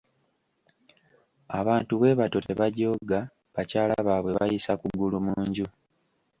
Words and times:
Abantu 1.59 1.91
bwe 1.95 2.17
batyo 2.19 2.39
tebajooga 2.47 3.19
bakyala 3.55 3.95
baabwe 4.07 4.31
bayisa 4.37 4.71
kugulu 4.81 5.17
mu 5.25 5.35
nju! 5.47 5.65